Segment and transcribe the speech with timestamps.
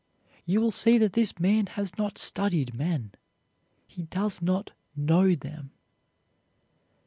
[0.47, 3.11] You will see that this man has not studied men.
[3.85, 5.73] He does not know them.